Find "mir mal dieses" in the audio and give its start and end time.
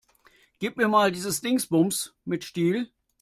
0.77-1.41